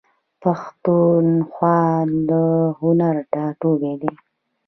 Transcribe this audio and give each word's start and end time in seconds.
پښتونخوا 0.41 1.79
د 2.29 2.31
هنر 2.79 3.15
ټاټوبی 3.31 3.93
دی. 4.01 4.13